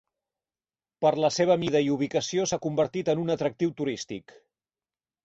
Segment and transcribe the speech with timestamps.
[1.05, 4.35] Per la seva mida i ubicació, s'ha convertit en un atractiu turístic.